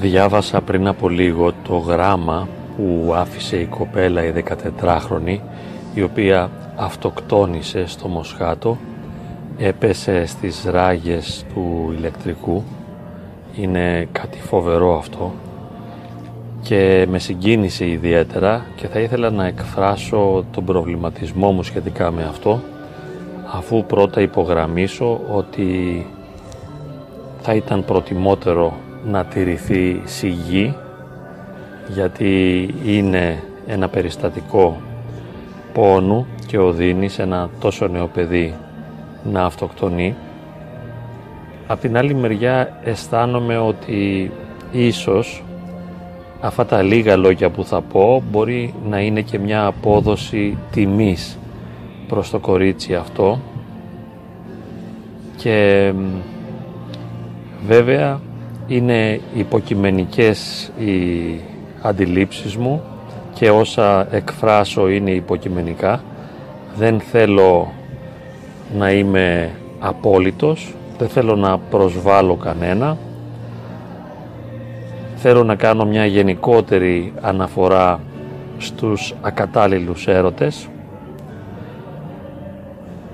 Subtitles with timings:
[0.00, 4.32] Διάβασα πριν από λίγο το γράμμα που άφησε η κοπέλα η
[4.82, 5.38] 14χρονη
[5.94, 8.78] η οποία αυτοκτόνησε στο Μοσχάτο
[9.58, 12.62] έπεσε στις ράγες του ηλεκτρικού.
[13.56, 15.32] Είναι κάτι φοβερό αυτό.
[16.62, 22.60] Και με συγκίνησε ιδιαίτερα και θα ήθελα να εκφράσω τον προβληματισμό μου σχετικά με αυτό
[23.52, 26.06] αφού πρώτα υπογραμμίσω ότι
[27.40, 28.72] θα ήταν προτιμότερο
[29.10, 30.74] να τηρηθεί σιγή
[31.88, 34.80] γιατί είναι ένα περιστατικό
[35.72, 38.54] πόνου και οδύνει σε ένα τόσο νέο παιδί
[39.32, 40.14] να αυτοκτονεί.
[41.66, 44.30] Απ' την άλλη μεριά αισθάνομαι ότι
[44.72, 45.44] ίσως
[46.40, 51.38] αυτά τα λίγα λόγια που θα πω μπορεί να είναι και μια απόδοση τιμής
[52.08, 53.38] προς το κορίτσι αυτό
[55.36, 55.92] και
[57.66, 58.20] βέβαια
[58.66, 60.94] είναι υποκειμενικές οι
[61.82, 62.82] αντιλήψεις μου
[63.34, 66.00] και όσα εκφράσω είναι υποκειμενικά.
[66.76, 67.72] Δεν θέλω
[68.78, 72.96] να είμαι απόλυτος δεν θέλω να προσβάλλω κανένα.
[75.16, 78.00] Θέλω να κάνω μια γενικότερη αναφορά
[78.58, 80.68] στους ακατάλληλους έρωτες.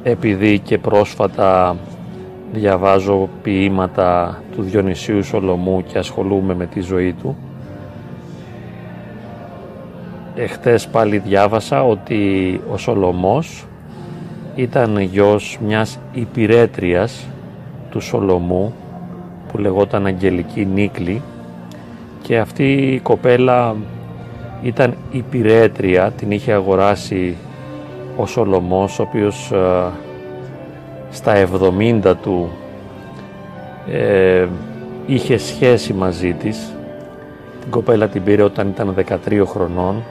[0.03, 1.77] Επειδή και πρόσφατα
[2.53, 7.37] διαβάζω ποίηματα του Διονυσίου Σολομού και ασχολούμαι με τη ζωή του.
[10.35, 13.67] Εχθές πάλι διάβασα ότι ο Σολομός
[14.55, 17.27] ήταν γιος μιας υπηρέτριας
[17.91, 18.75] του Σολομού
[19.49, 21.23] που λεγόταν Αγγελική Νίκλη
[22.23, 23.77] και αυτή η κοπέλα
[24.63, 27.37] ήταν υπηρέτρια, την είχε αγοράσει
[28.17, 29.85] ο Σολομός ο οποίος ε,
[31.13, 31.49] στα
[32.03, 32.51] 70 του
[33.91, 34.47] ε,
[35.07, 36.73] είχε σχέση μαζί της.
[37.61, 38.95] Την κοπέλα την πήρε όταν ήταν
[39.27, 40.03] 13 χρονών.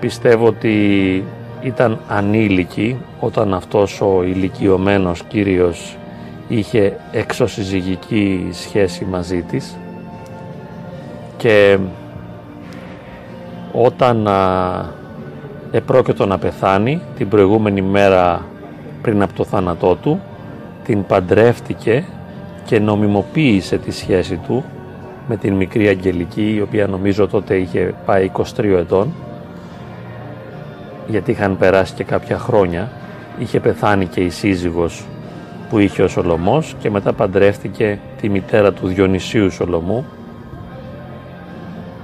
[0.00, 1.24] Πιστεύω ότι
[1.62, 5.96] ήταν ανήλικη όταν αυτός ο ηλικιωμένος κύριος
[6.48, 9.76] είχε εξωσυζυγική σχέση μαζί της.
[11.36, 11.78] Και
[13.72, 14.28] όταν
[15.70, 18.44] επρόκειτο να πεθάνει την προηγούμενη μέρα
[19.02, 20.20] πριν από το θάνατό του
[20.84, 22.04] την παντρεύτηκε
[22.64, 24.64] και νομιμοποίησε τη σχέση του
[25.28, 29.12] με την μικρή Αγγελική η οποία νομίζω τότε είχε πάει 23 ετών
[31.08, 32.90] γιατί είχαν περάσει και κάποια χρόνια
[33.38, 35.04] είχε πεθάνει και η σύζυγος
[35.68, 40.06] που είχε ο Σολομός και μετά παντρεύτηκε τη μητέρα του Διονυσίου Σολομού.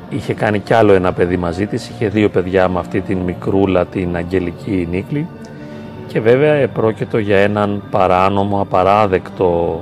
[0.09, 3.87] Είχε κάνει κι άλλο ένα παιδί μαζί της είχε δύο παιδιά με αυτή την μικρούλα
[3.87, 5.29] την Αγγελική Νίκλη
[6.07, 9.81] και βέβαια επρόκειτο για έναν παράνομο απαράδεκτο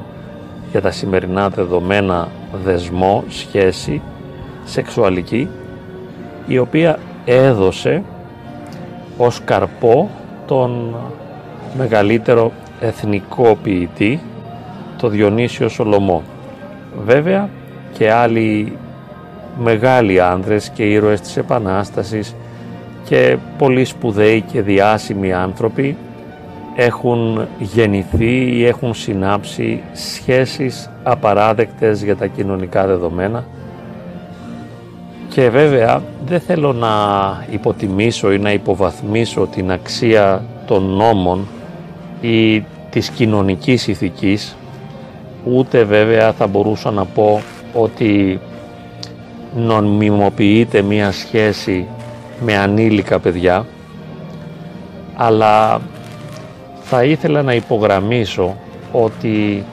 [0.70, 2.28] για τα σημερινά δεδομένα
[2.64, 4.02] δεσμό, σχέση
[4.64, 5.48] σεξουαλική
[6.46, 8.02] η οποία έδωσε
[9.16, 10.10] ως καρπό
[10.46, 10.94] τον
[11.76, 14.20] μεγαλύτερο εθνικό ποιητή,
[14.98, 16.22] το Διονύσιο Σολομό.
[17.04, 17.48] Βέβαια
[17.92, 18.76] και άλλοι
[19.58, 22.34] μεγάλοι άνδρες και ήρωες της Επανάστασης
[23.04, 25.96] και πολύ σπουδαίοι και διάσημοι άνθρωποι
[26.76, 33.44] έχουν γεννηθεί ή έχουν συνάψει σχέσεις απαράδεκτες για τα κοινωνικά δεδομένα.
[35.28, 36.88] Και βέβαια δεν θέλω να
[37.50, 41.46] υποτιμήσω ή να υποβαθμίσω την αξία των νόμων
[42.20, 44.56] ή της κοινωνικής ηθικής
[45.44, 48.40] ούτε βέβαια θα μπορούσα να πω ότι
[49.56, 51.86] νομιμοποιείται μία σχέση
[52.44, 53.66] με ανήλικα παιδιά
[55.16, 55.80] αλλά
[56.94, 58.56] θα ήθελα να υπογραμμίσω
[58.92, 59.64] ότι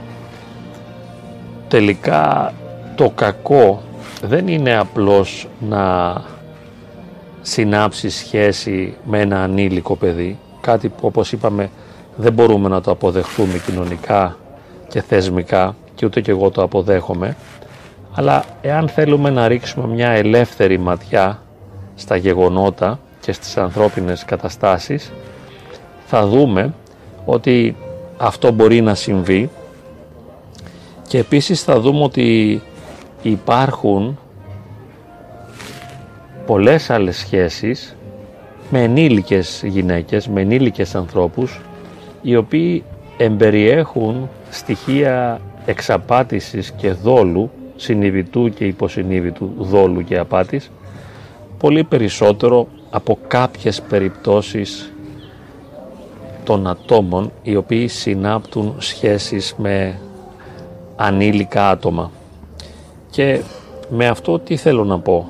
[1.68, 2.54] τελικά
[2.96, 3.82] το κακό
[4.22, 6.16] δεν είναι απλώς να
[7.42, 11.70] συνάψει σχέση με ένα ανήλικο παιδί, κάτι που όπως είπαμε
[12.16, 14.38] δεν μπορούμε να το αποδεχτούμε κοινωνικά
[14.88, 17.36] και θεσμικά και ούτε και εγώ το αποδέχομαι,
[18.14, 21.42] αλλά εάν θέλουμε να ρίξουμε μια ελεύθερη ματιά
[21.96, 25.12] στα γεγονότα και στις ανθρώπινες καταστάσεις,
[26.06, 26.74] θα δούμε
[27.26, 27.76] ότι
[28.18, 29.50] αυτό μπορεί να συμβεί.
[31.08, 32.62] Και επίσης θα δούμε ότι
[33.22, 34.20] υπάρχουν
[36.46, 37.96] πολλές άλλες σχέσεις
[38.70, 41.62] με ενήλικες γυναίκες, με ενήλικες ανθρώπους
[42.22, 42.84] οι οποίοι
[43.18, 50.72] εμπεριέχουν στοιχεία εξαπάτησης και δόλου, συνειδητού και υποσυνείδητου δόλου και απάτης
[51.60, 54.94] πολύ περισσότερο από κάποιες περιπτώσεις
[56.50, 60.00] των ατόμων οι οποίοι συνάπτουν σχέσεις με
[60.96, 62.12] ανήλικα άτομα.
[63.10, 63.42] Και
[63.90, 65.28] Με αυτό τι θέλω να πω.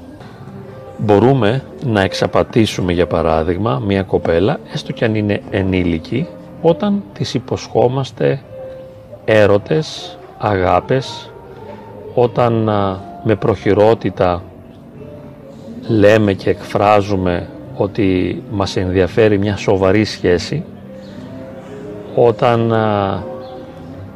[0.98, 6.27] Μπορούμε να εξαπατήσουμε για παράδειγμα μια κοπέλα, έστω και αν είναι ενήλικη,
[6.62, 8.42] όταν της υποσχόμαστε
[9.25, 11.31] έρωτες, αγάπες,
[12.13, 12.54] όταν
[13.24, 14.44] με προχειρότητα
[15.88, 20.63] λέμε και εκφράζουμε ότι μας ενδιαφέρει μια σοβαρή σχέση,
[22.15, 22.73] όταν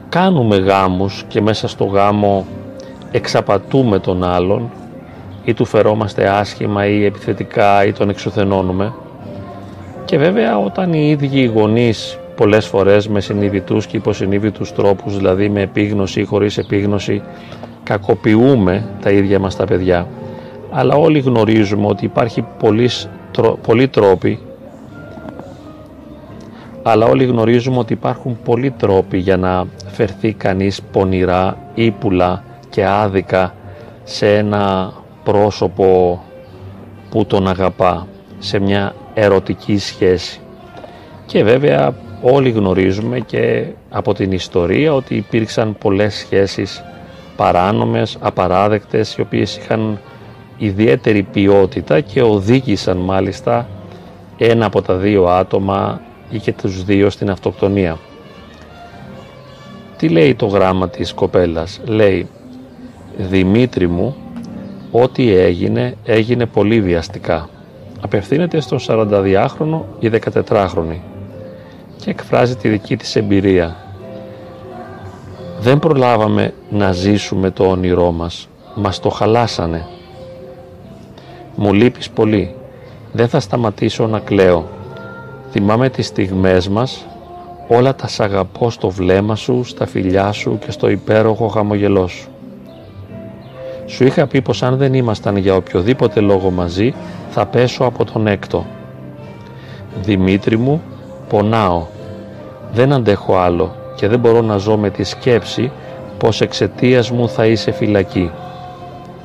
[0.10, 2.46] κάνουμε γάμους και μέσα στο γάμο
[3.12, 4.72] εξαπατούμε τον άλλον
[5.44, 8.94] ή του φερόμαστε άσχημα ή επιθετικά ή τον εξουθενώνουμε
[10.06, 15.50] και βέβαια όταν οι ίδιοι οι γονείς πολλές φορές με συνειδητούς και υποσυνείδητους τρόπους δηλαδή
[15.50, 17.22] με επίγνωση ή χωρίς επίγνωση
[17.84, 20.08] κακοποιούμε τα ίδια μας τα παιδιά.
[20.72, 22.46] Αλλά όλοι γνωρίζουμε ότι υπάρχει
[23.62, 24.40] πολλοί τρόποι
[26.84, 33.54] αλλά όλοι γνωρίζουμε ότι υπάρχουν πολλοί τρόποι για να φερθεί κανείς πονηρά, ύπουλα και άδικα
[34.04, 34.94] σε ένα
[35.24, 36.22] πρόσωπο
[37.10, 38.08] που τον αγαπά,
[38.40, 40.40] σε μια ερωτική σχέση.
[41.26, 46.84] Και βέβαια όλοι γνωρίζουμε και από την ιστορία ότι υπήρξαν πολλές σχέσεις
[47.36, 50.00] παράνομες, απαράδεκτες, οι οποίες είχαν
[50.58, 53.68] ιδιαίτερη ποιότητα και οδήγησαν μάλιστα
[54.38, 56.02] ένα από τα δύο άτομα
[56.34, 58.00] ή και τους δύο στην αυτοκτονία.
[59.98, 62.28] Τι λέει το γράμμα της κοπέλας; Λέει
[63.18, 64.16] «Δημήτρη μου,
[64.92, 67.50] ό,τι έγινε, έγινε πολύ βιαστικά.
[68.02, 71.00] Απευθύνεται στον 42χρονο ή 14χρονη
[71.98, 73.76] και εκφράζει τη δική της εμπειρία.
[75.60, 78.48] Δεν προλάβαμε να ζήσουμε το όνειρό μας.
[78.76, 79.88] Μας το χαλάσανε.
[81.56, 82.56] Μου λείπεις πολύ.
[83.12, 84.68] Δεν θα σταματήσω να κλαίω.
[85.56, 87.06] Θυμάμαι τις στιγμές μας,
[87.68, 92.28] όλα τα σ' αγαπώ στο βλέμμα σου, στα φιλιά σου και στο υπέροχο χαμογελό σου.
[93.86, 96.94] Σου είχα πει πως αν δεν ήμασταν για οποιοδήποτε λόγο μαζί,
[97.30, 98.66] θα πέσω από τον έκτο.
[100.02, 100.82] Δημήτρη μου,
[101.30, 101.86] πονάω.
[102.72, 105.72] Δεν αντέχω άλλο και δεν μπορώ να ζω με τη σκέψη
[106.18, 108.32] πως εξαιτίας μου θα είσαι φυλακή.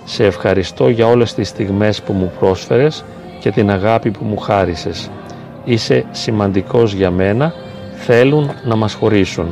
[0.05, 3.05] Σε ευχαριστώ για όλες τις στιγμές που μου πρόσφερες
[3.41, 5.11] και την αγάπη που μου χάρισες
[5.69, 7.53] είσαι σημαντικός για μένα,
[7.95, 9.47] θέλουν να μας χωρίσουν.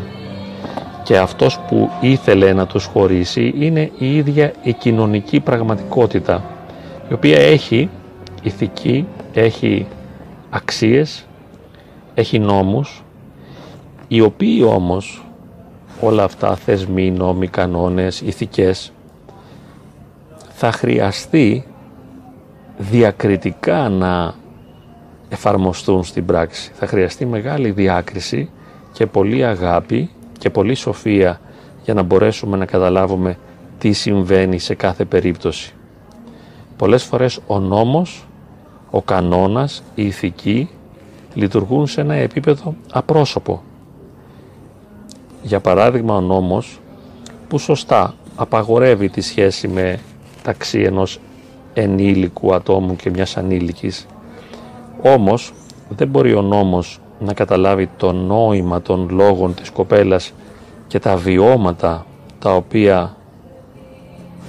[1.02, 6.44] Και αυτός που ήθελε να τους χωρίσει είναι η ίδια η κοινωνική πραγματικότητα,
[7.10, 7.90] η οποία έχει
[8.42, 9.86] ηθική, έχει
[10.50, 11.26] αξίες,
[12.14, 13.04] έχει νόμους,
[14.08, 15.24] οι οποίοι όμως
[16.00, 18.92] όλα αυτά θεσμοί, νόμοι, κανόνες, ηθικές
[20.48, 21.64] θα χρειαστεί
[22.78, 24.34] διακριτικά να
[25.36, 26.70] εφαρμοστούν στην πράξη.
[26.74, 28.50] Θα χρειαστεί μεγάλη διάκριση
[28.92, 31.40] και πολλή αγάπη και πολλή σοφία
[31.84, 33.38] για να μπορέσουμε να καταλάβουμε
[33.78, 35.74] τι συμβαίνει σε κάθε περίπτωση.
[36.76, 38.26] Πολλές φορές ο νόμος,
[38.90, 40.68] ο κανόνας, η ηθική
[41.34, 43.62] λειτουργούν σε ένα επίπεδο απρόσωπο.
[45.42, 46.80] Για παράδειγμα ο νόμος
[47.48, 49.98] που σωστά απαγορεύει τη σχέση με
[50.42, 51.20] ταξί ενός
[51.74, 54.06] ενήλικου ατόμου και μιας ανήλικης
[55.02, 55.52] όμως
[55.88, 60.32] δεν μπορεί ο νόμος να καταλάβει το νόημα των λόγων της κοπέλας
[60.86, 62.06] και τα βιώματα
[62.38, 63.16] τα οποία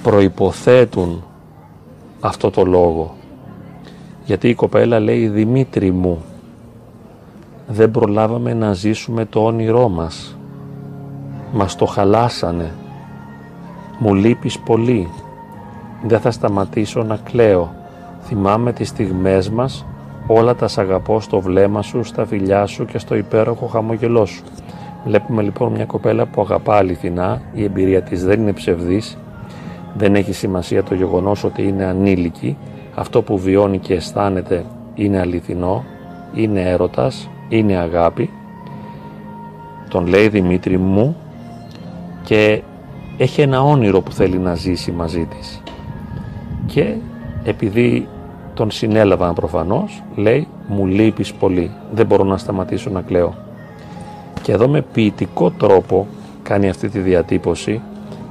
[0.04, 1.24] προϋποθέτουν
[2.20, 3.16] αυτό το λόγο.
[4.26, 6.24] Γιατί η κοπέλα λέει «Δημήτρη μου,
[7.68, 10.38] δεν προλάβαμε να ζήσουμε το όνειρό μας.
[11.54, 12.72] Μας το χαλάσανε.
[14.00, 15.10] Μου λείπεις πολύ.
[16.04, 17.74] Δεν θα σταματήσω να κλαίω.
[18.22, 19.86] Θυμάμαι τις στιγμές μας
[20.28, 24.44] όλα τα σ' αγαπώ στο βλέμμα σου, στα φιλιά σου και στο υπέροχο χαμογελό σου.
[25.06, 29.18] Βλέπουμε λοιπόν μια κοπέλα που αγαπά αληθινά, η εμπειρία της δεν είναι ψευδής,
[29.94, 32.58] δεν έχει σημασία το γεγονός ότι είναι ανήλικη,
[32.96, 34.66] αυτό που βιώνει και αισθάνεται
[34.96, 35.84] είναι αληθινό,
[36.34, 38.30] είναι έρωτας, είναι αγάπη.
[39.90, 41.16] Τον λέει Δημήτρη μου
[42.24, 42.62] και
[43.18, 45.62] έχει ένα όνειρο που θέλει να ζήσει μαζί της.
[46.66, 46.96] Και
[47.44, 48.08] επειδή
[48.58, 53.36] τον συνέλαβαν προφανώς, λέει «Μου λείπεις πολύ, δεν μπορώ να σταματήσω να κλαίω».
[54.42, 56.08] Και εδώ με ποιητικό τρόπο
[56.44, 57.82] κάνει αυτή τη διατύπωση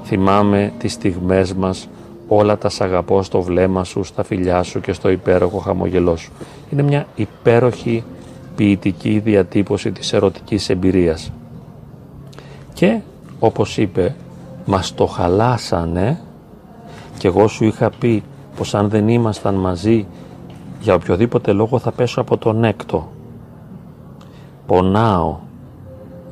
[0.05, 1.89] «Θυμάμαι τις στιγμές μας,
[2.29, 6.33] όλα τα σ' αγαπώ στο βλέμμα σου, στα φιλιά σου και στο υπέροχο χαμογελό σου».
[6.71, 8.05] Είναι μια υπέροχη
[8.57, 11.33] ποιητική διατύπωση της ερωτικής εμπειρίας.
[12.75, 12.99] Και
[13.39, 14.15] όπως είπε,
[14.65, 16.21] μας το χαλάσανε
[17.19, 18.23] και εγώ σου είχα πει
[18.57, 20.07] πως αν δεν ήμασταν μαζί
[20.81, 23.09] για οποιοδήποτε λόγο θα πέσω από τον έκτο.
[24.67, 25.37] Πονάω,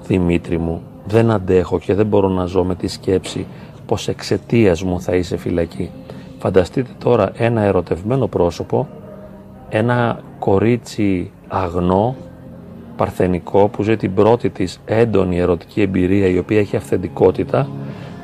[0.07, 3.47] Δημήτρη μου, δεν αντέχω και δεν μπορώ να ζω με τη σκέψη
[3.87, 5.91] πως εξαιτίας μου θα είσαι φυλακή.
[6.39, 8.89] Φανταστείτε τώρα ένα ερωτευμένο πρόσωπο,
[9.69, 12.17] ένα κορίτσι αγνό,
[12.97, 17.69] παρθενικό που ζει την πρώτη της έντονη ερωτική εμπειρία η οποία έχει αυθεντικότητα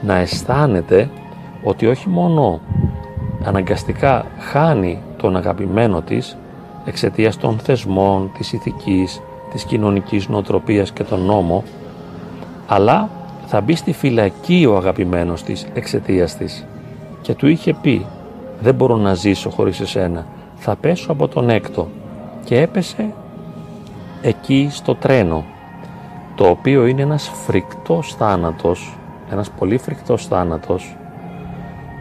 [0.03, 1.11] να αισθάνεται
[1.65, 2.61] ότι όχι μόνο
[3.45, 6.37] αναγκαστικά χάνει τον αγαπημένο της
[6.85, 9.21] εξαιτίας των θεσμών, της ηθικής,
[9.53, 11.65] της κοινωνικής νοοτροπίας και τον νόμο
[12.67, 13.09] αλλά
[13.47, 16.67] θα μπει στη φυλακή ο αγαπημένος της εξαιτίας της.
[17.21, 18.07] Και του είχε πει
[18.61, 20.27] δεν μπορώ να ζήσω χωρίς εσένα.
[20.57, 21.89] Θα πέσω από τον έκτο
[22.45, 23.13] και έπεσε
[24.23, 25.45] εκεί στο τρένο
[26.35, 28.97] το οποίο είναι ένας φρικτός θάνατος
[29.31, 30.97] ένας πολύ φρικτός θάνατος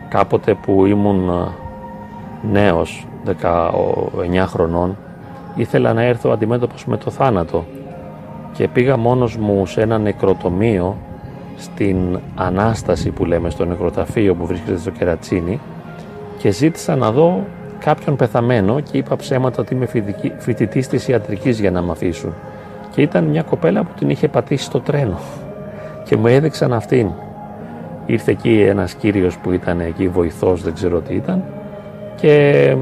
[0.10, 1.48] κάποτε που ήμουν ε,
[2.52, 3.08] νέος
[3.42, 3.72] 19
[4.46, 4.98] χρονών
[5.56, 7.66] ήθελα να έρθω αντιμέτωπος με το θάνατο
[8.54, 10.98] και πήγα μόνος μου σε ένα νεκροτομείο
[11.58, 15.60] στην Ανάσταση που λέμε στο νεκροταφείο που βρίσκεται στο Κερατσίνι
[16.38, 17.44] και ζήτησα να δω
[17.80, 19.88] κάποιον πεθαμένο και είπα ψέματα ότι είμαι
[20.38, 22.34] φοιτητής της ιατρικής για να με αφήσουν.
[22.92, 25.20] Και ήταν μια κοπέλα που την είχε πατήσει στο τρένο
[26.04, 27.12] και μου έδειξαν αυτήν.
[28.10, 31.44] Ήρθε εκεί ένας κύριος που ήταν εκεί βοηθός, δεν ξέρω τι ήταν
[32.16, 32.76] και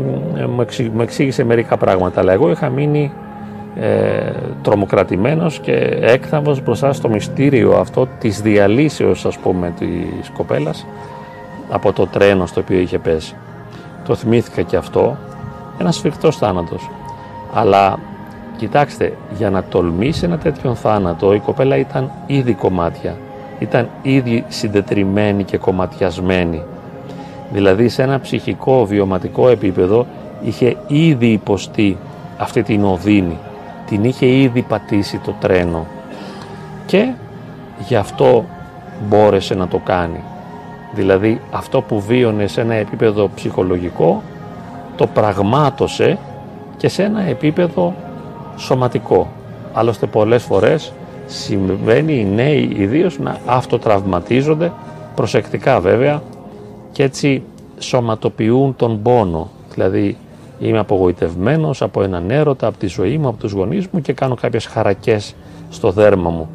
[0.94, 3.12] μου εξήγησε μερικά πράγματα, αλλά εγώ είχα μείνει
[3.76, 4.32] ε,
[4.62, 10.86] τρομοκρατημένος και έκθαμος μπροστά στο μυστήριο αυτό της διαλύσεως ας πούμε της κοπέλας
[11.70, 13.36] από το τρένο στο οποίο είχε πέσει.
[14.06, 15.18] Το θυμήθηκα και αυτό,
[15.80, 16.90] ένας σφιχτός θάνατος.
[17.54, 18.00] Αλλά
[18.58, 23.16] κοιτάξτε, για να τολμήσει ένα τέτοιον θάνατο η κοπέλα ήταν ήδη κομμάτια,
[23.60, 26.64] ήταν ήδη συντετριμένη και κομματιασμένη.
[27.52, 30.06] Δηλαδή σε ένα ψυχικό βιωματικό επίπεδο
[30.44, 31.98] είχε ήδη υποστεί
[32.38, 33.38] αυτή την οδύνη,
[33.86, 35.86] την είχε ήδη πατήσει το τρένο
[36.86, 37.14] και
[37.88, 38.46] γι' αυτό
[39.08, 40.24] μπόρεσε να το κάνει.
[40.94, 44.24] Δηλαδή αυτό που βίωνε σε ένα επίπεδο ψυχολογικό
[44.96, 46.18] το πραγμάτωσε
[46.78, 47.94] και σε ένα επίπεδο
[48.58, 49.28] σωματικό.
[49.74, 50.94] Άλλωστε πολλές φορές
[51.28, 54.72] συμβαίνει οι νέοι ιδίως να αυτοτραυματίζονται
[55.16, 56.22] προσεκτικά βέβαια
[56.92, 57.44] και έτσι
[57.78, 59.50] σωματοποιούν τον πόνο.
[59.74, 60.18] Δηλαδή
[60.60, 64.36] είμαι απογοητευμένος από έναν έρωτα, από τη ζωή μου, από τους γονείς μου και κάνω
[64.36, 65.36] κάποιες χαρακές
[65.70, 66.50] στο δέρμα μου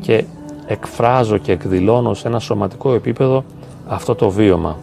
[0.00, 0.24] και
[0.66, 3.44] εκφράζω και εκδηλώνω σε ένα σωματικό επίπεδο
[3.88, 4.76] αυτό το βίωμα.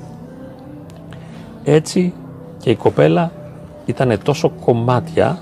[1.64, 2.14] Έτσι
[2.60, 3.32] και η κοπέλα
[3.86, 5.42] ήταν τόσο κομμάτια,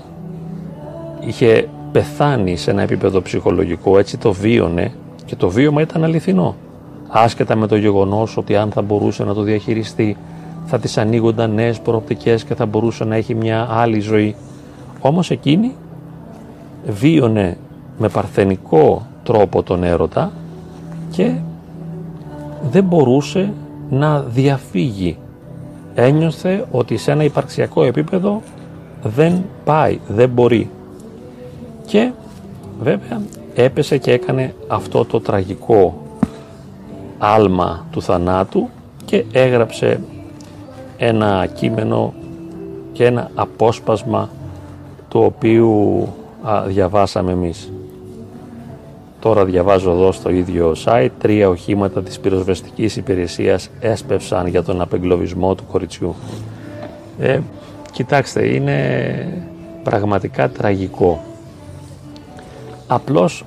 [1.20, 4.92] είχε πεθάνει σε ένα επίπεδο ψυχολογικό, έτσι το βίωνε
[5.24, 6.54] και το βίωμα ήταν αληθινό.
[7.08, 10.16] Άσχετα με το γεγονός ότι αν θα μπορούσε να το διαχειριστεί
[10.66, 14.34] θα της ανοίγονταν νέες προοπτικές και θα μπορούσε να έχει μια άλλη ζωή.
[15.00, 15.74] Όμως εκείνη
[16.86, 17.56] βίωνε
[17.98, 20.32] με παρθενικό τρόπο τον έρωτα
[21.10, 21.34] και
[22.70, 23.52] δεν μπορούσε
[23.90, 25.16] να διαφύγει.
[25.94, 28.42] Ένιωθε ότι σε ένα υπαρξιακό επίπεδο
[29.02, 30.70] δεν πάει, δεν μπορεί.
[31.92, 32.10] Και
[32.80, 33.22] βέβαια
[33.54, 36.02] έπεσε και έκανε αυτό το τραγικό
[37.18, 38.68] άλμα του θανάτου
[39.04, 40.00] και έγραψε
[40.96, 42.14] ένα κείμενο
[42.92, 44.30] και ένα απόσπασμα
[45.08, 46.08] του οποίου
[46.66, 47.72] διαβάσαμε εμείς.
[49.20, 55.54] Τώρα διαβάζω εδώ στο ίδιο site τρία οχήματα της πυροσβεστικής υπηρεσίας έσπευσαν για τον απεγκλωβισμό
[55.54, 56.14] του κοριτσιού.
[57.18, 57.38] Ε,
[57.92, 59.42] κοιτάξτε, είναι
[59.82, 61.20] πραγματικά τραγικό.
[62.94, 63.44] Απλώς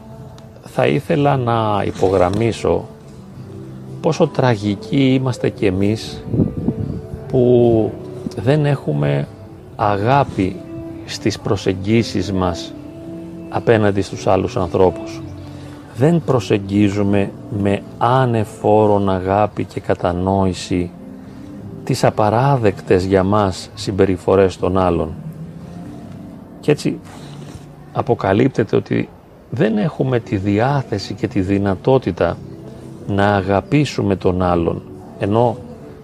[0.64, 2.86] θα ήθελα να υπογραμμίσω
[4.02, 6.24] πόσο τραγικοί είμαστε κι εμείς
[7.28, 7.92] που
[8.36, 9.28] δεν έχουμε
[9.76, 10.56] αγάπη
[11.06, 12.74] στις προσεγγίσεις μας
[13.50, 15.22] απέναντι στους άλλους ανθρώπους
[15.98, 20.92] δεν προσεγγίζουμε με άνεφόρον αγάπη και κατανόηση
[21.84, 25.14] τις απαράδεκτες για μας συμπεριφορές των άλλων.
[26.60, 27.00] Και έτσι
[27.94, 29.10] αποκαλύπτεται ότι
[29.50, 32.38] δεν έχουμε τη διάθεση και τη δυνατότητα
[33.08, 34.82] να αγαπήσουμε τον άλλον,
[35.20, 35.58] ενώ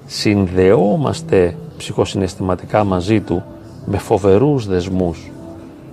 [0.05, 3.43] συνδεόμαστε ψυχοσυναισθηματικά μαζί του
[3.86, 5.31] με φοβερούς δεσμούς.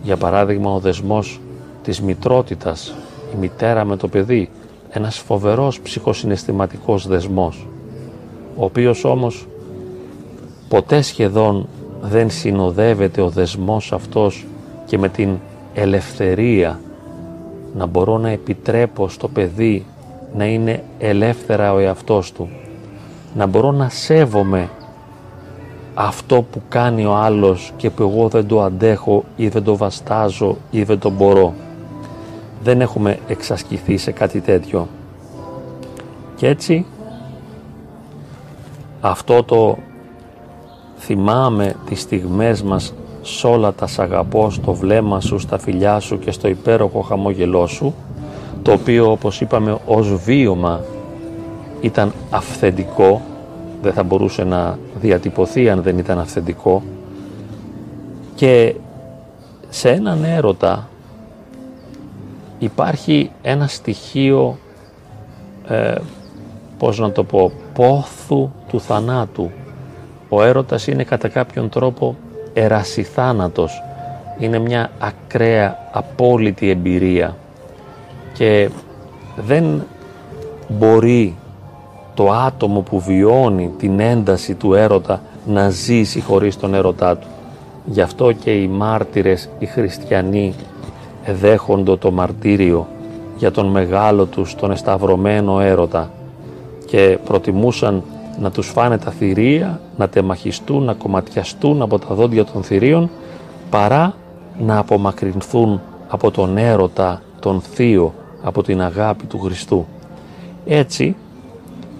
[0.02, 1.40] Για παράδειγμα ο δεσμός
[1.83, 2.95] της μητρότητας
[3.35, 4.50] η μητέρα με το παιδί,
[4.90, 7.67] ένας φοβερός ψυχοσυναισθηματικός δεσμός,
[8.57, 9.47] ο οποίος όμως
[10.69, 11.69] ποτέ σχεδόν
[12.00, 14.47] δεν συνοδεύεται ο δεσμός αυτός
[14.87, 15.38] και με την
[15.75, 16.81] ελευθερία
[17.78, 19.87] να μπορώ να επιτρέπω στο παιδί
[20.37, 22.49] να είναι ελεύθερα ο εαυτός του,
[23.35, 24.68] να μπορώ να σέβομαι
[25.94, 30.56] αυτό που κάνει ο άλλος και που εγώ δεν το αντέχω ή δεν το βαστάζω
[30.70, 31.54] ή δεν το μπορώ
[32.62, 34.88] δεν έχουμε εξασκηθεί σε κάτι τέτοιο.
[36.37, 36.87] Και έτσι
[39.00, 39.78] αυτό το
[40.99, 42.94] θυμάμαι τις στιγμές μας
[43.37, 47.66] σ' όλα τα σ' αγαπώ στο βλέμμα σου, στα φιλιά σου και στο υπέροχο χαμόγελό
[47.66, 47.94] σου
[48.62, 50.80] το οποίο όπως είπαμε ως βίωμα
[51.80, 53.23] ήταν αυθεντικό
[53.82, 56.82] δεν θα μπορούσε να διατυπωθεί αν δεν ήταν αυθεντικό.
[58.35, 58.75] Και
[59.68, 60.88] σε έναν έρωτα
[62.58, 64.58] υπάρχει ένα στοιχείο
[65.68, 65.94] ε,
[66.78, 69.50] πώς να το πω πόθου του θανάτου.
[70.28, 72.16] Ο έρωτας είναι κατά κάποιον τρόπο
[72.59, 73.83] ερασιθάνατος.
[74.38, 77.37] Είναι μια ακραία απόλυτη εμπειρία.
[78.33, 78.71] Και
[79.37, 79.83] δεν
[80.69, 81.35] μπορεί
[82.15, 87.27] το άτομο που βιώνει την ένταση του έρωτα να ζήσει χωρίς τον έρωτά του.
[87.85, 90.55] Γι' αυτό και οι μάρτυρες, οι χριστιανοί,
[91.25, 92.87] εδέχονται το μαρτύριο
[93.37, 96.11] για τον μεγάλο τους, τον εσταυρωμένο έρωτα.
[96.87, 98.03] Και προτιμούσαν
[98.40, 103.11] να τους φάνε τα θηρία, να τεμαχιστούν, να κομματιαστούν από τα δόντια των θηρίων
[103.71, 104.14] παρά
[104.59, 109.87] να απομακρυνθούν από τον έρωτα, τον θείο, από την αγάπη του Χριστού.
[110.66, 111.16] Έτσι,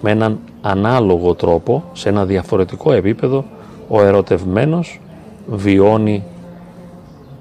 [0.00, 3.45] με έναν ανάλογο τρόπο, σε ένα διαφορετικό επίπεδο,
[3.88, 5.00] ο ερωτευμένος
[5.47, 6.25] βιώνει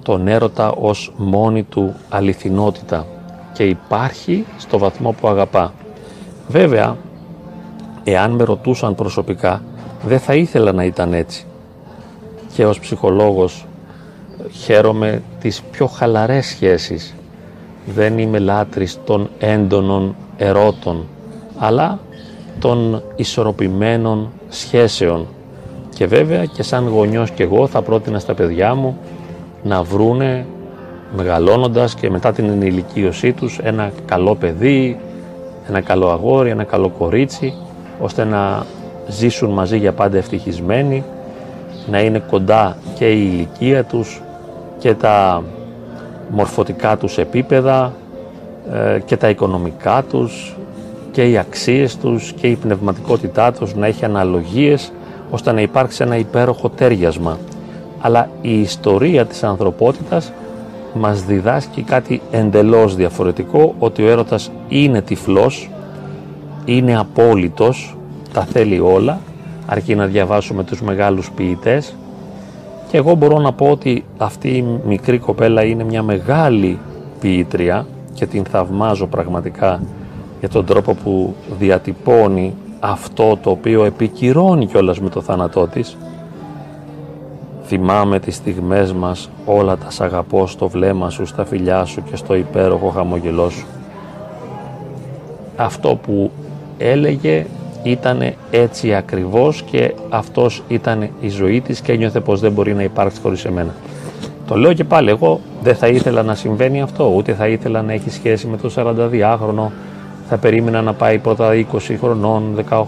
[0.03, 3.05] τον έρωτα ως μόνη του αληθινότητα
[3.53, 5.73] και υπάρχει στο βαθμό που αγαπά.
[6.47, 6.95] Βέβαια,
[8.11, 9.61] εάν με ρωτούσαν προσωπικά,
[10.05, 11.45] δεν θα ήθελα να ήταν έτσι.
[12.53, 13.65] Και ως ψυχολόγος
[14.51, 17.15] χαίρομαι τις πιο χαλαρές σχέσεις.
[17.85, 21.05] Δεν είμαι λάτρης των έντονων ερώτων,
[21.57, 21.99] αλλά
[22.59, 25.27] των ισορροπημένων σχέσεων.
[25.95, 28.97] Και βέβαια και σαν γονιός και εγώ θα πρότεινα στα παιδιά μου
[29.63, 30.45] να βρούνε
[31.15, 34.99] μεγαλώνοντας και μετά την ενηλικίωσή τους ένα καλό παιδί,
[35.69, 37.53] ένα καλό αγόρι, ένα καλό κορίτσι
[37.99, 38.65] ώστε να
[39.07, 41.03] ζήσουν μαζί για πάντα ευτυχισμένοι,
[41.89, 44.21] να είναι κοντά και η ηλικία τους
[44.77, 45.43] και τα
[46.29, 47.93] μορφωτικά τους επίπεδα
[48.73, 50.55] ε, και τα οικονομικά τους
[51.11, 54.91] και οι αξίες τους και η πνευματικότητά τους να έχει αναλογίες
[55.31, 57.37] ώστε να υπάρξει ένα υπέροχο τέριασμα.
[57.99, 60.31] Αλλά η ιστορία της ανθρωπότητας
[60.93, 65.69] μας διδάσκει κάτι εντελώς διαφορετικό ότι ο έρωτας είναι τυφλός,
[66.67, 67.97] είναι απόλυτος,
[68.33, 69.19] τα θέλει όλα,
[69.65, 71.95] αρκεί να διαβάσουμε τους μεγάλους ποιητές
[72.89, 76.79] και εγώ μπορώ να πω ότι αυτή η μικρή κοπέλα είναι μια μεγάλη
[77.19, 79.81] ποιήτρια και την θαυμάζω πραγματικά
[80.39, 85.97] για τον τρόπο που διατυπώνει αυτό το οποίο επικυρώνει κιόλας με το θάνατό της
[87.69, 92.15] Θυμάμαι τις στιγμές μας, όλα τα σ' αγαπώ στο βλέμμα σου, στα φιλιά σου και
[92.15, 93.65] στο υπέροχο χαμογελό σου.
[95.55, 96.31] Αυτό που
[96.77, 97.45] έλεγε
[97.83, 102.83] ήταν έτσι ακριβώς και αυτός ήταν η ζωή της και ένιωθε πως δεν μπορεί να
[102.83, 103.73] υπάρξει χωρίς εμένα.
[104.47, 107.93] Το λέω και πάλι, εγώ δεν θα ήθελα να συμβαίνει αυτό, ούτε θα ήθελα να
[107.93, 109.71] έχει σχέση με το 42χρονο,
[110.29, 112.83] θα περίμενα να πάει πρώτα 20 χρονών, 18,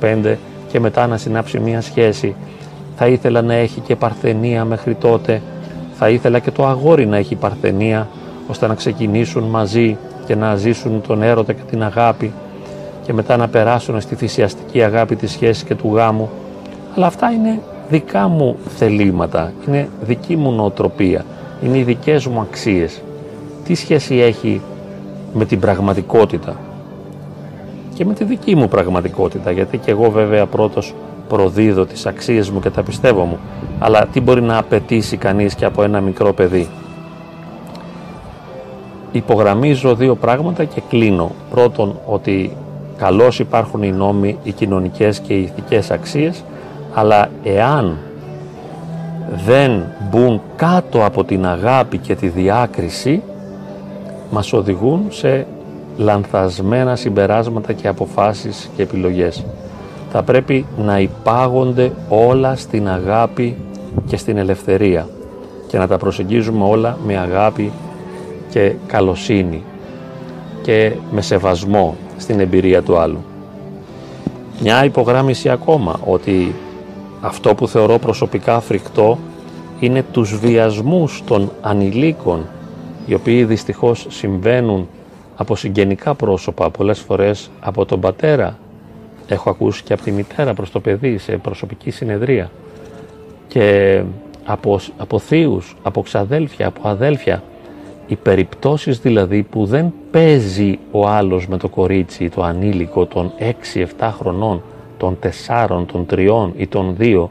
[0.00, 0.34] 25
[0.68, 2.34] και μετά να συνάψει μια σχέση.
[2.96, 5.42] Θα ήθελα να έχει και παρθενία μέχρι τότε,
[5.98, 8.08] θα ήθελα και το αγόρι να έχει παρθενία,
[8.48, 12.32] ώστε να ξεκινήσουν μαζί και να ζήσουν τον έρωτα και την αγάπη
[13.08, 16.30] και μετά να περάσουν στη θυσιαστική αγάπη της σχέσης και του γάμου.
[16.96, 21.24] Αλλά αυτά είναι δικά μου θελήματα, είναι δική μου νοοτροπία,
[21.62, 23.02] είναι οι δικές μου αξίες.
[23.64, 24.60] Τι σχέση έχει
[25.32, 26.56] με την πραγματικότητα;
[27.94, 30.94] Και με τη δική μου πραγματικότητα, γιατί και εγώ βέβαια πρώτος
[31.28, 33.38] προδίδω τις αξίες μου και τα πιστεύω μου.
[33.78, 36.68] Αλλά τι μπορεί να απαιτήσει κανείς και από ένα μικρό παιδί;
[39.12, 41.30] Υπογραμμίζω δύο πράγματα και κλείνω.
[41.50, 42.52] Πρώτον ότι
[42.98, 46.44] καλώς υπάρχουν οι νόμοι, οι κοινωνικές και οι ηθικές αξίες,
[46.94, 47.98] αλλά εάν
[49.46, 53.22] δεν μπουν κάτω από την αγάπη και τη διάκριση,
[54.30, 55.46] μας οδηγούν σε
[55.96, 59.44] λανθασμένα συμπεράσματα και αποφάσεις και επιλογές.
[60.10, 63.56] Θα πρέπει να υπάγονται όλα στην αγάπη
[64.06, 65.08] και στην ελευθερία
[65.66, 67.72] και να τα προσεγγίζουμε όλα με αγάπη
[68.50, 69.62] και καλοσύνη
[70.62, 73.24] και με σεβασμό στην εμπειρία του άλλου.
[74.60, 76.54] Μια υπογράμμιση ακόμα ότι
[77.20, 79.18] αυτό που θεωρώ προσωπικά φρικτό
[79.80, 82.46] είναι τους βιασμούς των ανηλίκων
[83.06, 84.88] οι οποίοι δυστυχώς συμβαίνουν
[85.36, 88.56] από συγγενικά πρόσωπα πολλές φορές από τον πατέρα
[89.28, 92.50] Έχω ακούσει και από τη μητέρα προς το παιδί σε προσωπική συνεδρία
[93.48, 94.02] και
[94.44, 97.42] από, από θείους, από ξαδέλφια, από αδέλφια.
[98.08, 103.32] Οι περιπτώσεις δηλαδή που δεν παίζει ο άλλος με το κορίτσι, το ανήλικο των
[103.98, 104.62] 6-7 χρονών,
[104.98, 107.26] των 4, των 3 ή των 2,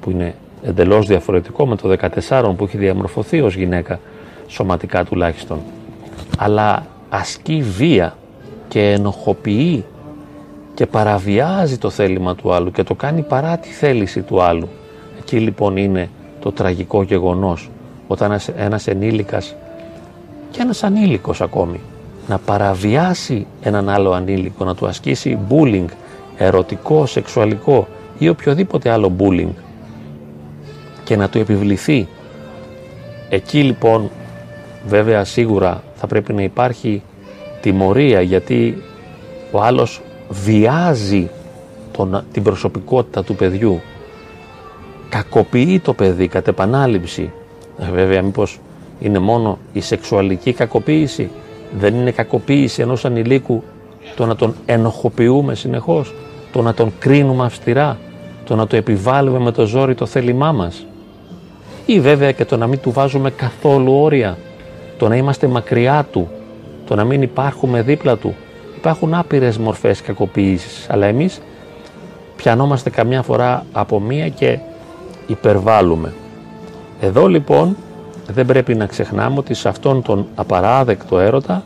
[0.00, 1.96] που είναι εντελώς διαφορετικό με το
[2.28, 4.00] 14 που έχει διαμορφωθεί ως γυναίκα
[4.46, 5.58] σωματικά τουλάχιστον
[6.38, 8.16] αλλά ασκεί βία
[8.68, 9.84] και ενοχοποιεί
[10.74, 14.68] και παραβιάζει το θέλημα του άλλου και το κάνει παρά τη θέληση του άλλου.
[15.18, 16.08] Εκεί λοιπόν είναι
[16.40, 17.70] το τραγικό γεγονός
[18.06, 19.54] όταν ένας ενήλικας
[20.54, 21.80] και ένας ανήλικος ακόμη.
[22.28, 25.84] Να παραβιάσει έναν άλλο ανήλικο, να του ασκήσει bullying,
[26.36, 27.88] ερωτικό, σεξουαλικό
[28.18, 29.52] ή οποιοδήποτε άλλο bullying.
[31.04, 32.08] Και να του επιβληθεί.
[33.28, 34.10] Εκεί λοιπόν
[34.86, 37.02] βέβαια σίγουρα θα πρέπει να υπάρχει
[37.60, 38.82] τιμωρία γιατί
[39.50, 41.30] ο άλλος βιάζει
[41.92, 43.80] τον, την προσωπικότητα του παιδιού.
[45.08, 47.32] Κακοποιεί το παιδί κατ' επανάληψη.
[47.78, 48.58] Ε, βέβαια μήπως
[49.00, 51.30] είναι μόνο η σεξουαλική κακοποίηση.
[51.78, 53.62] Δεν είναι κακοποίηση ενός ανηλίκου
[54.16, 56.14] το να τον ενοχοποιούμε συνεχώς
[56.52, 57.98] το να τον κρίνουμε αυστηρά
[58.44, 60.86] το να το επιβάλλουμε με το ζόρι το θέλημά μας.
[61.86, 64.38] Ή βέβαια και το να μην του βάζουμε καθόλου όρια
[64.98, 66.28] το να είμαστε μακριά του
[66.86, 68.34] το να μην υπάρχουμε δίπλα του.
[68.76, 71.40] Υπάρχουν άπειρες μορφές κακοποίησης αλλά εμείς
[72.36, 74.58] πιανόμαστε καμιά φορά από μία και
[75.26, 76.12] υπερβάλλουμε.
[77.00, 77.76] Εδώ λοιπόν
[78.32, 81.64] δεν πρέπει να ξεχνάμε ότι σε αυτόν τον απαράδεκτο έρωτα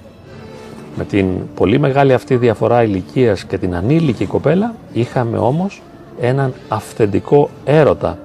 [0.96, 5.82] με την πολύ μεγάλη αυτή διαφορά ηλικίας και την ανήλικη κοπέλα είχαμε όμως
[6.20, 8.18] έναν αυθεντικό έρωτα.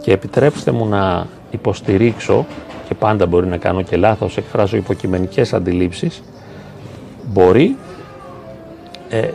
[0.00, 2.46] Και επιτρέψτε μου να υποστηρίξω
[2.88, 6.22] και πάντα μπορεί να κάνω και λάθος, εκφράζω υποκειμενικές αντιλήψεις
[7.32, 7.76] μπορεί
[9.08, 9.28] ε,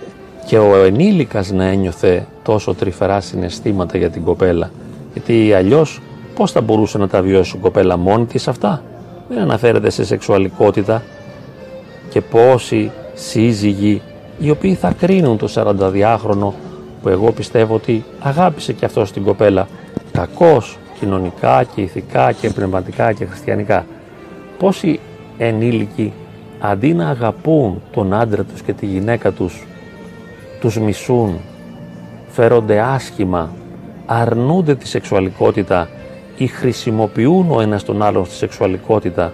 [0.46, 4.72] και ο ενήλικας να ένιωθε τόσο τρυφερά συναισθήματα για την κοπέλα.
[5.14, 6.02] Γιατί αλλιώς
[6.36, 8.84] πώς θα μπορούσε να τα βιώσει η κοπέλα μόνη της αυτά;
[9.30, 11.04] Δεν αναφέρεται σε σεξουαλικότητα.
[12.10, 14.02] Και πόσοι σύζυγοι
[14.39, 16.54] οι οποίοι θα κρίνουν το 42χρονο
[17.02, 19.67] που εγώ πιστεύω ότι αγάπησε και αυτός την κοπέλα
[20.12, 23.86] κακός κοινωνικά και ηθικά και πνευματικά και χριστιανικά
[24.58, 25.00] πόσοι
[25.38, 26.13] ενήλικοι
[26.60, 29.67] αντί να αγαπούν τον άντρα τους και τη γυναίκα τους
[30.60, 31.39] τους μισούν
[32.28, 33.52] φέρονται άσχημα
[34.06, 35.89] αρνούνται τη σεξουαλικότητα
[36.38, 39.34] ή χρησιμοποιούν ο ένας τον άλλον στη σεξουαλικότητα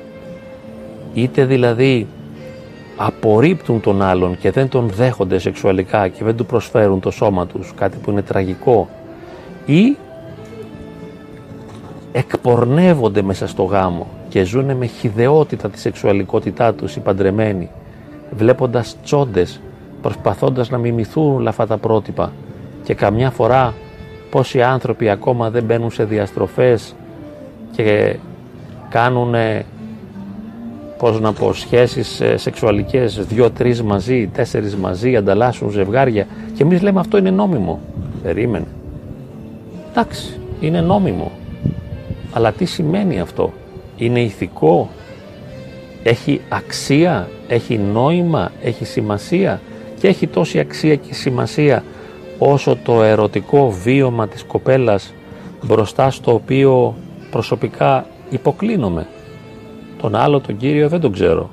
[1.13, 2.07] είτε δηλαδή
[2.95, 7.73] απορρίπτουν τον άλλον και δεν τον δέχονται σεξουαλικά και δεν του προσφέρουν το σώμα τους,
[7.75, 8.89] κάτι που είναι τραγικό
[9.65, 9.97] ή
[12.12, 17.69] εκπορνεύονται μέσα στο γάμο και ζουν με χιδεότητα τη σεξουαλικότητά τους οι παντρεμένοι
[18.31, 19.59] βλέποντας τσόντες
[20.01, 22.31] προσπαθώντας να μιμηθούν όλα αυτά τα πρότυπα
[22.83, 23.73] και καμιά φορά
[24.29, 26.95] πόσοι άνθρωποι ακόμα δεν μπαίνουν σε διαστροφές
[27.71, 28.15] και
[28.89, 29.35] κάνουν
[30.97, 36.99] πώς να πω, σχέσεις ε, σεξουαλικές, δύο-τρεις μαζί, τέσσερις μαζί, ανταλλάσσουν ζευγάρια και εμείς λέμε
[36.99, 37.79] αυτό είναι νόμιμο.
[38.23, 38.65] Περίμενε.
[39.91, 41.31] Εντάξει, είναι νόμιμο.
[42.31, 43.53] Αλλά τι σημαίνει αυτό;
[43.97, 44.89] Είναι ηθικό,
[46.03, 49.61] έχει αξία, έχει νόημα, έχει σημασία;
[49.99, 51.83] Και έχει τόση αξία και σημασία
[52.39, 55.13] όσο το ερωτικό βίωμα της κοπέλας
[55.62, 56.95] μπροστά στο οποίο
[57.32, 59.08] προσωπικά υποκλίνομαι.
[60.02, 61.49] Τον άλλο τον Κύριο δεν τον ξέρω.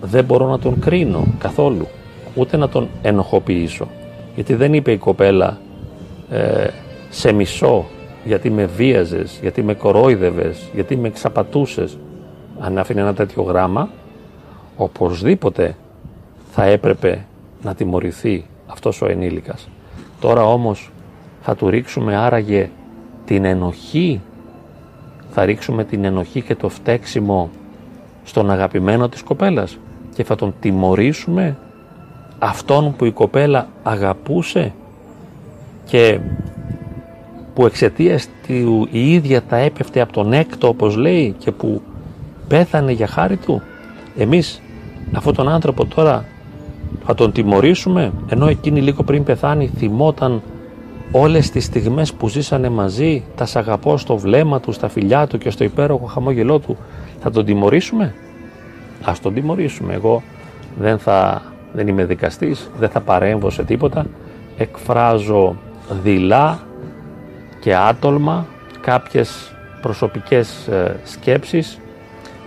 [0.00, 1.86] Δεν μπορώ να τον κρίνω καθόλου,
[2.34, 3.88] ούτε να τον ενοχοποιήσω.
[4.34, 5.58] Γιατί δεν είπε η κοπέλα
[6.30, 6.66] ε,
[7.10, 7.84] σε μισό
[8.24, 11.98] γιατί με βίαζες, γιατί με κορόιδευες, γιατί με εξαπατούσες.
[12.58, 13.88] Αν άφηνε ένα τέτοιο γράμμα,
[14.76, 15.76] οπωσδήποτε
[16.50, 17.24] θα έπρεπε
[17.62, 19.68] να τιμωρηθεί αυτός ο ενήλικας.
[20.20, 20.90] Τώρα όμως
[21.40, 22.70] θα του ρίξουμε άραγε
[23.24, 24.20] την ενοχή,
[25.30, 27.50] θα ρίξουμε την ενοχή και το φταίξιμο
[28.24, 29.78] στον αγαπημένο της κοπέλας
[30.14, 31.56] και θα τον τιμωρήσουμε
[32.38, 34.72] αυτόν που η κοπέλα αγαπούσε
[35.84, 36.20] και
[37.54, 41.82] που εξαιτίας του η ίδια τα έπεφτε από τον έκτο όπως λέει και που
[42.48, 43.62] πέθανε για χάρη του
[44.16, 44.62] εμείς
[45.12, 46.24] αυτόν τον άνθρωπο τώρα
[47.04, 50.42] θα τον τιμωρήσουμε ενώ εκείνη λίγο πριν πεθάνει θυμόταν
[51.12, 55.50] όλες τις στιγμές που ζήσανε μαζί τα σαγαπώ στο βλέμμα του, στα φιλιά του και
[55.50, 56.76] στο υπέροχο χαμόγελό του.
[57.20, 58.14] Θα τον τιμωρήσουμε;
[59.04, 59.94] Ας τον τιμωρήσουμε.
[59.94, 60.22] Εγώ
[60.78, 64.06] δεν, θα, δεν είμαι δικαστής δεν θα παρέμβω σε τίποτα.
[64.56, 65.56] Εκφράζω
[66.02, 66.60] δειλά
[67.60, 68.46] και άτολμα
[68.80, 71.78] κάποιες προσωπικές ε, σκέψεις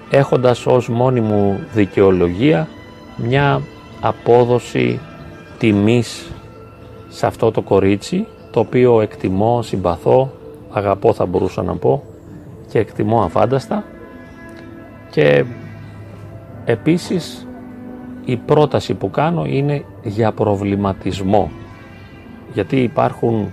[0.10, 2.68] έχοντας ως μόνη μου δικαιολογία
[3.16, 3.62] μια
[4.02, 5.00] απόδοση
[5.58, 6.32] τιμής
[7.10, 10.32] σε αυτό το κορίτσι το οποίο εκτιμώ, συμπαθώ,
[10.72, 12.04] αγαπώ θα μπορούσα να πω
[12.72, 13.84] και εκτιμώ αφάνταστα.
[15.10, 15.46] Και
[16.66, 17.48] επίσης
[18.26, 21.52] η πρόταση που κάνω είναι για προβληματισμό.
[22.54, 23.52] Γιατί υπάρχουν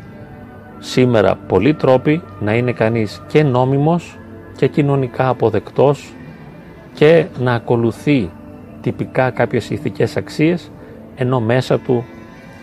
[0.78, 4.18] σήμερα πολλοί τρόποι να είναι κανείς και νόμιμος
[4.56, 6.12] και κοινωνικά αποδεκτός
[6.94, 8.30] και να ακολουθεί
[8.86, 10.70] τυπικά κάποιες ηθικές αξίες
[11.16, 12.04] ενώ μέσα του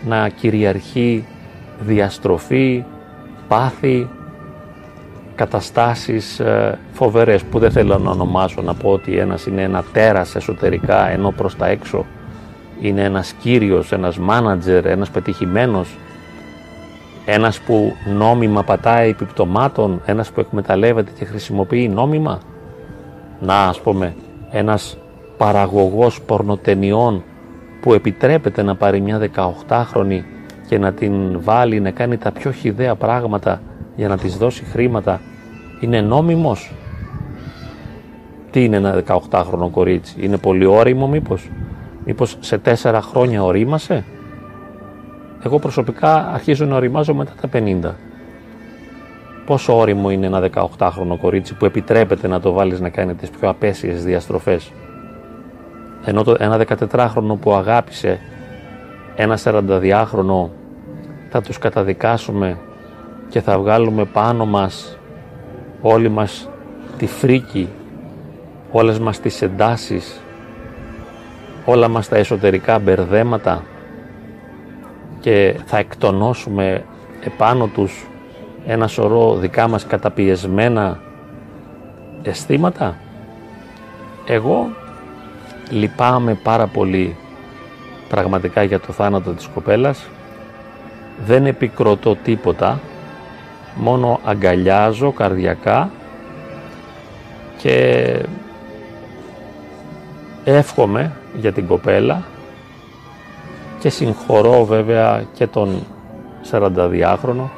[0.06, 1.24] να κυριαρχεί
[1.80, 2.84] διαστροφή,
[3.48, 4.08] πάθη,
[5.34, 10.34] καταστάσεις ε, φοβερές που δεν θέλω να ονομάσω να πω ότι ένας είναι ένα τέρας
[10.34, 12.04] εσωτερικά ενώ προς τα έξω
[12.80, 15.96] είναι ένας κύριος, ένας μάνατζερ, ένας πετυχημένος
[17.24, 22.40] ένας που νόμιμα πατάει επιπτωμάτων, ένας που εκμεταλλεύεται και χρησιμοποιεί νόμιμα.
[23.40, 24.14] Να ας πούμε
[24.50, 24.96] ένας
[25.36, 27.22] παραγωγός πορνοτενιών
[27.80, 29.30] που επιτρέπεται να πάρει μια
[29.68, 30.20] 18χρονη
[30.68, 33.62] και να την βάλει να κάνει τα πιο χιδέα πράγματα
[33.96, 35.20] για να της δώσει χρήματα
[35.80, 36.72] είναι νόμιμος;
[38.50, 41.50] Τι είναι ένα 18χρονο κορίτσι; Είναι πολύ όριμο μήπως;
[42.04, 44.04] Μήπως σε τέσσερα χρόνια ορίμασε;
[45.44, 47.94] Εγώ προσωπικά αρχίζω να οριμάζω μετά τα 50
[49.46, 53.48] πόσο όριμο είναι ένα 18χρονο κορίτσι που επιτρέπεται να το βάλεις να κάνει τις πιο
[53.48, 54.72] απέσιες διαστροφές;
[56.04, 58.20] Ενώ το, ένα 14χρονο που αγάπησε
[59.16, 60.48] ένα 42χρονο
[61.30, 62.58] θα τους καταδικάσουμε
[63.28, 64.98] και θα βγάλουμε πάνω μας
[65.80, 66.48] όλοι μας
[66.96, 67.68] τη φρίκη,
[68.70, 70.20] όλες μας τις εντάσεις,
[71.64, 73.62] όλα μας τα εσωτερικά μπερδέματα
[75.20, 76.84] και θα εκτονώσουμε
[77.24, 78.06] επάνω τους
[78.66, 81.00] ένα σωρό δικά μας καταπιεσμένα
[82.22, 82.96] αισθήματα.
[84.26, 84.68] Εγώ
[85.70, 87.16] λυπάμαι πάρα πολύ
[88.08, 90.06] πραγματικά για το θάνατο της κοπέλας
[91.26, 92.80] δεν επικροτώ τίποτα
[93.74, 95.90] μόνο αγκαλιάζω καρδιακά
[97.56, 98.18] και
[100.44, 102.22] εύχομαι για την κοπέλα
[103.78, 105.86] και συγχωρώ βέβαια και τον
[106.50, 107.48] 42χρονο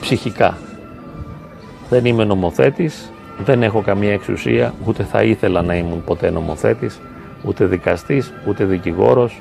[0.00, 0.58] ψυχικά.
[1.88, 7.00] Δεν είμαι νομοθέτης, δεν έχω καμία εξουσία, ούτε θα ήθελα να ήμουν ποτέ νομοθέτης,
[7.44, 9.40] ούτε δικαστής, ούτε δικηγόρος,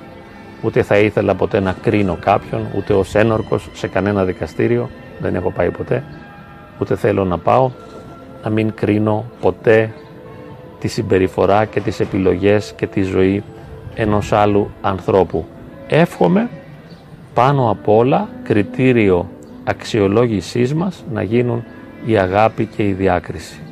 [0.61, 5.51] ούτε θα ήθελα ποτέ να κρίνω κάποιον, ούτε ως ένορκος σε κανένα δικαστήριο, δεν έχω
[5.51, 6.03] πάει ποτέ,
[6.79, 7.71] ούτε θέλω να πάω,
[8.43, 9.93] να μην κρίνω ποτέ
[10.79, 13.43] τη συμπεριφορά και τις επιλογές και τη ζωή
[13.95, 15.45] ενός άλλου ανθρώπου.
[15.87, 16.49] Εύχομαι
[17.33, 19.29] πάνω απ' όλα κριτήριο
[19.63, 21.63] αξιολόγησής μας να γίνουν
[22.05, 23.62] η αγάπη και η διάκριση.